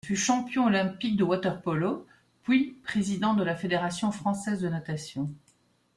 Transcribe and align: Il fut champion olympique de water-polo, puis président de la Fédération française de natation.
Il 0.03 0.07
fut 0.07 0.15
champion 0.15 0.65
olympique 0.65 1.15
de 1.15 1.23
water-polo, 1.23 2.07
puis 2.41 2.71
président 2.83 3.35
de 3.35 3.43
la 3.43 3.55
Fédération 3.55 4.11
française 4.11 4.59
de 4.59 4.67
natation. 4.67 5.29